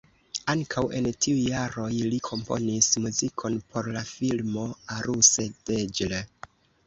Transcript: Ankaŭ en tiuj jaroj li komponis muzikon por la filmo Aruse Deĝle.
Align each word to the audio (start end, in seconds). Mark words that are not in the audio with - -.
Ankaŭ 0.51 0.83
en 0.99 1.09
tiuj 1.25 1.41
jaroj 1.49 1.89
li 2.13 2.19
komponis 2.29 2.89
muzikon 3.05 3.59
por 3.75 3.91
la 3.97 4.03
filmo 4.15 4.67
Aruse 4.99 5.49
Deĝle. 5.71 6.23